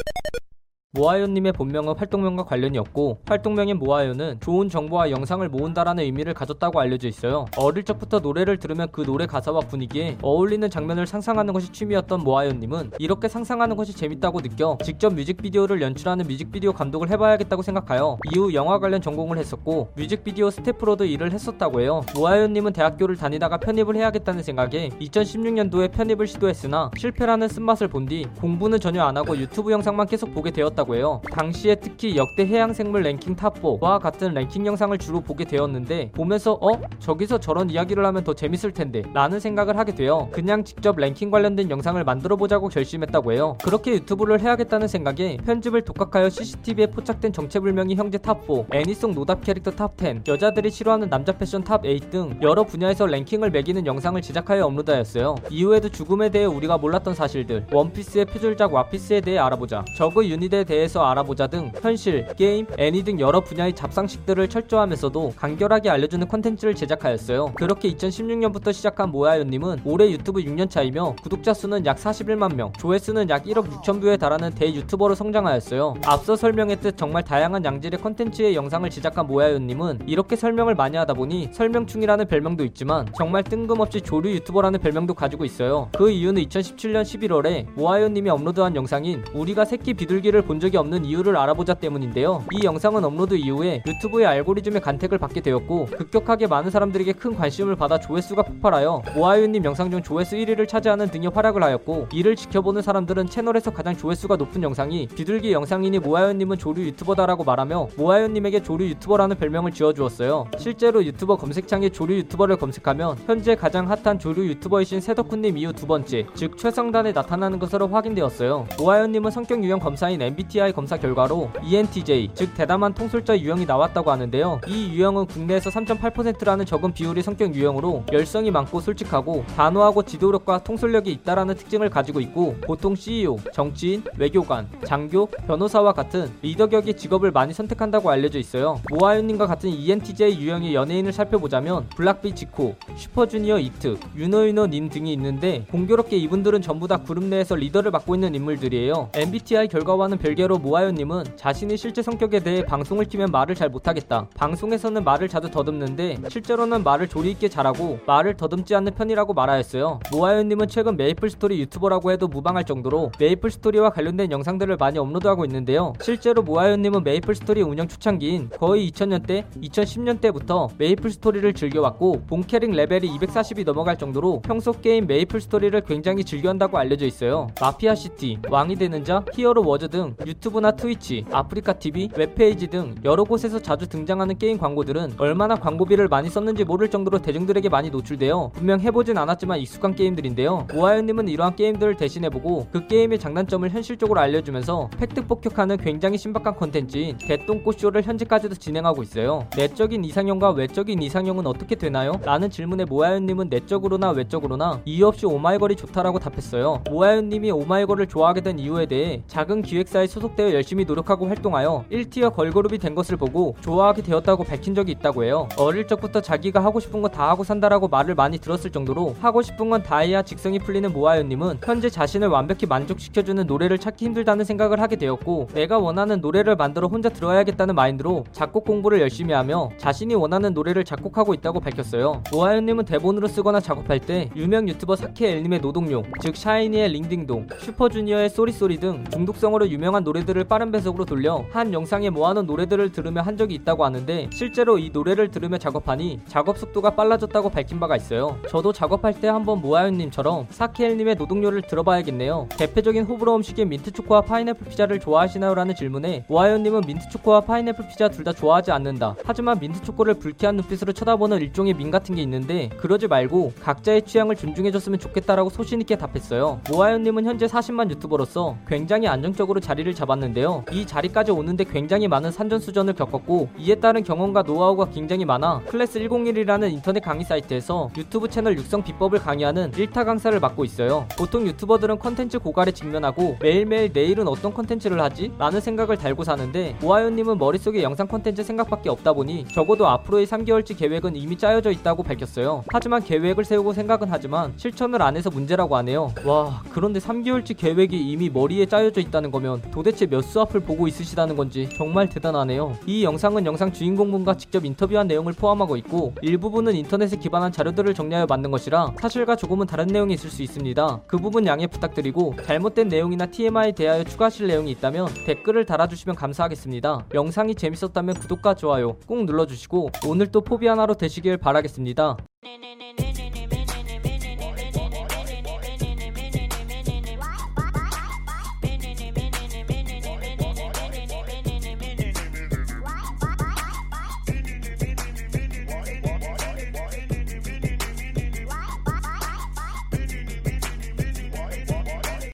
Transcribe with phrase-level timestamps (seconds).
[0.00, 0.49] you
[0.92, 7.44] 모아요님의 본명은 활동명과 관련이 없고 활동명인 모아요는 좋은 정보와 영상을 모은다라는 의미를 가졌다고 알려져 있어요.
[7.56, 13.28] 어릴 적부터 노래를 들으면 그 노래 가사와 분위기에 어울리는 장면을 상상하는 것이 취미였던 모아요님은 이렇게
[13.28, 19.38] 상상하는 것이 재밌다고 느껴 직접 뮤직비디오를 연출하는 뮤직비디오 감독을 해봐야겠다고 생각하여 이후 영화 관련 전공을
[19.38, 22.00] 했었고 뮤직비디오 스태프로도 일을 했었다고 해요.
[22.16, 29.04] 모아요님은 대학교를 다니다가 편입을 해야겠다는 생각에 2016년도에 편입을 시도했으나 실패라는 쓴맛을 본 뒤 공부는 전혀
[29.04, 30.79] 안 하고 유튜브 영상만 계속 보게 되었다.
[30.80, 31.20] 있었다고 해요.
[31.30, 36.80] 당시에 특히 역대 해양생물 랭킹 탑4와 같은 랭킹 영상을 주로 보게 되었는데 보면서 어?
[36.98, 41.70] 저기서 저런 이야기를 하면 더 재밌을 텐데 라는 생각을 하게 되어 그냥 직접 랭킹 관련된
[41.70, 43.56] 영상을 만들어 보자고 결심했다고 해요.
[43.62, 50.28] 그렇게 유튜브를 해야겠다는 생각에 편집을 독학하여 CCTV에 포착된 정체불명의 형체 탑4, 애니송 노답 캐릭터 탑10,
[50.28, 55.36] 여자들이 싫어하는 남자 패션 탑8 등 여러 분야에서 랭킹을 매기는 영상을 제작하여 업로드하였어요.
[55.50, 61.48] 이후에도 죽음에 대해 우리가 몰랐던 사실들, 원피스의 표절작 와피스에 대해 알아보자, 저그 유닛에 대해서 알아보자
[61.48, 67.54] 등 현실, 게임, 애니 등 여러 분야의 잡상식들을 철저하면서도 간결하게 알려주는 컨텐츠를 제작하였어요.
[67.56, 73.46] 그렇게 2016년부터 시작한 모아요님은 올해 유튜브 6년 차이며 구독자 수는 약 41만 명, 조회수는 약
[73.46, 75.94] 1억 6천 뷰에 달하는 대유튜버로 성장하였어요.
[76.06, 82.28] 앞서 설명했듯 정말 다양한 양질의 컨텐츠의 영상을 제작한 모아요님은 이렇게 설명을 많이 하다 보니 설명충이라는
[82.28, 85.88] 별명도 있지만 정말 뜬금없이 조류 유튜버라는 별명도 가지고 있어요.
[85.96, 91.74] 그 이유는 2017년 11월에 모아요님이 업로드한 영상인 우리가 새끼 비둘기를 본 적이 없는 이유를 알아보자
[91.74, 92.44] 때문인데요.
[92.52, 97.98] 이 영상은 업로드 이후에 유튜브의 알고리즘의 간택을 받게 되었고 급격하게 많은 사람들에게 큰 관심을 받아
[97.98, 103.70] 조회수가 폭발하여 모아요님 영상 중 조회수 1위를 차지하는 등의 활약을 하였고 이를 지켜보는 사람들은 채널에서
[103.70, 110.46] 가장 조회수가 높은 영상이 비둘기 영상이니 모아요님은 조류 유튜버다라고 말하며 모아요님에게 조류 유튜버라는 별명을 지어주었어요.
[110.58, 116.26] 실제로 유튜버 검색창에 조류 유튜버를 검색하면 현재 가장 핫한 조류 유튜버이신 새덕후님 이후 두 번째,
[116.34, 118.66] 즉 최상단에 나타나는 것으로 확인되었어요.
[118.78, 124.60] 모아요님은 성격 유형 검사인 MBT MBTI 검사 결과로 ENTJ, 즉 대담한 통솔자 유형이 나왔다고 하는데요.
[124.66, 131.54] 이 유형은 국내에서 3.8%라는 적은 비율의 성격 유형으로 열성이 많고 솔직하고 단호하고 지도력과 통솔력이 있다라는
[131.54, 138.40] 특징을 가지고 있고 보통 CEO, 정치인, 외교관, 장교, 변호사와 같은 리더격의 직업을 많이 선택한다고 알려져
[138.40, 138.80] 있어요.
[138.90, 146.16] 모아요님과 같은 ENTJ 유형의 연예인을 살펴보자면 블락비 지코, 슈퍼주니어 이특, 유노윤호 님 등이 있는데 공교롭게
[146.16, 149.10] 이분들은 전부 다 그룹 내에서 리더를 맡고 있는 인물들이에요.
[149.14, 154.28] MBTI 결과와는 별개 별개로 모아요님은 자신의 실제 성격에 대해 방송을 키면 말을 잘 못하겠다.
[154.36, 160.00] 방송에서는 말을 자주 더듬는데 실제로는 말을 조리 있게 잘하고 말을 더듬지 않는 편이라고 말하였어요.
[160.12, 165.92] 모아요님은 최근 메이플 스토리 유튜버라고 해도 무방할 정도로 메이플 스토리와 관련된 영상들을 많이 업로드하고 있는데요.
[166.00, 173.08] 실제로 모아요님은 메이플 스토리 운영 초창기인 거의 2000년대, 2010년대부터 메이플 스토리를 즐겨왔고 본 캐릭 레벨이
[173.18, 177.48] 240이 넘어갈 정도로 평소 게임 메이플 스토리를 굉장히 즐겨한다고 알려져 있어요.
[177.60, 183.24] 마피아 시티, 왕이 되는 자, 히어로 워즈 등 유튜브나 트위치, 아프리카 TV, 웹페이지 등 여러
[183.24, 188.78] 곳에서 자주 등장하는 게임 광고들은 얼마나 광고비를 많이 썼는지 모를 정도로 대중들에게 많이 노출되어 분명
[188.80, 190.68] 해보진 않았지만 익숙한 게임들인데요.
[190.72, 198.02] 모아요님은 이러한 게임들을 대신해보고 그 게임의 장단점을 현실적으로 알려주면서 팩트 폭격하는 굉장히 신박한 컨텐츠인 개똥꼬쇼를
[198.02, 199.48] 현재까지도 진행하고 있어요.
[199.56, 202.12] 내적인 이상형과 외적인 이상형은 어떻게 되나요?
[202.24, 206.84] 라는 질문에 모아요님은 내적으로나 외적으로나 이유 없이 오마이걸이 좋다라고 답했어요.
[206.88, 212.78] 모아요님이 오마이걸을 좋아하게 된 이유에 대해 작은 기획사에 소속되어 열심히 노력하고 활동하여 1 tier 걸그룹이
[212.78, 215.48] 된 것을 보고 좋아하게 되었다고 밝힌 적이 있다고 해요.
[215.56, 219.68] 어릴 적부터 자기가 하고 싶은 거 다 하고 산다라고 말을 많이 들었을 정도로 하고 싶은
[219.70, 224.96] 건 다 해야 직성이 풀리는 모아요님은 현재 자신을 완벽히 만족시켜주는 노래를 찾기 힘들다는 생각을 하게
[224.96, 230.84] 되었고 내가 원하는 노래를 만들어 혼자 들어야겠다는 마인드로 작곡 공부를 열심히 하며 자신이 원하는 노래를
[230.84, 232.22] 작곡하고 있다고 밝혔어요.
[232.32, 238.78] 모아요님은 대본으로 쓰거나 작업할 때 유명 유튜버 사케 엘님의 노동요, 즉 샤이니의 링딩동, 슈퍼주니어의 쏘리쏘리
[238.80, 243.54] 등 중독성으로 유명한 유명한 노래들을 빠른 배속으로 돌려 한 영상에 모아놓은 노래들을 들으며 한 적이
[243.56, 248.38] 있다고 하는데 실제로 이 노래를 들으며 작업하니 작업 속도가 빨라졌다고 밝힌 바가 있어요.
[248.48, 252.48] 저도 작업할 때 한번 모아요님처럼 사케엘님의 노동요를 들어봐야겠네요.
[252.56, 255.54] 대표적인 호불호 음식인 민트초코와 파인애플 피자를 좋아하시나요?
[255.54, 259.16] 라는 질문에 모아요님은 민트초코와 파인애플 피자 둘 다 좋아하지 않는다.
[259.24, 264.98] 하지만 민트초코를 불쾌한 눈빛으로 쳐다보는 일종의 밈 같은 게 있는데 그러지 말고 각자의 취향을 존중해줬으면
[264.98, 266.60] 좋겠다라고 소신있게 답했어요.
[266.70, 270.64] 모아요님은 현재 40만 유튜버로서 굉장히 안정적으로 자리를 자리를 잡았는데요.
[270.72, 276.72] 이 자리까지 오는데 굉장히 많은 산전수전을 겪었고 이에 따른 경험과 노하우가 굉장히 많아 클래스 101이라는
[276.72, 281.06] 인터넷 강의 사이트에서 유튜브 채널 육성 비법을 강의하는 1타 강사를 맡고 있어요.
[281.18, 285.32] 보통 유튜버들은 컨텐츠 고갈에 직면하고 매일매일 내일은 어떤 컨텐츠를 하지?
[285.38, 291.16] 라는 생각을 달고 사는데 모아요님은 머릿속에 영상 컨텐츠 생각밖에 없다 보니 적어도 앞으로의 3개월치 계획은
[291.16, 292.64] 이미 짜여져 있다고 밝혔어요.
[292.68, 296.12] 하지만 계획을 세우고 생각은 하지만 실천을 안 해서 문제라고 하네요.
[296.24, 300.86] 와 그런데 3개월치 계획이 이미 머리에 짜여져 있다는 거면 도 도대체 몇 수 앞을 보고
[300.86, 302.76] 있으시다는 건지 정말 대단하네요.
[302.86, 308.50] 이 영상은 영상 주인공분과 직접 인터뷰한 내용을 포함하고 있고 일부분은 인터넷에 기반한 자료들을 정리하여 만든
[308.50, 311.00] 것이라 사실과 조금은 다른 내용이 있을 수 있습니다.
[311.06, 317.06] 그 부분 양해 부탁드리고 잘못된 내용이나 TMI에 대하여 추가하실 내용이 있다면 댓글을 달아주시면 감사하겠습니다.
[317.14, 322.18] 영상이 재밌었다면 구독과 좋아요 꼭 눌러주시고 오늘 또 포비 하나로 되시길 바라겠습니다.
[322.42, 322.69] 네네